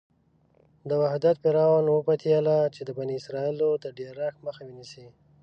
[0.89, 5.05] د وخت فرعون وپتېیله چې د بني اسرایلو د ډېرښت مخه ونیسي.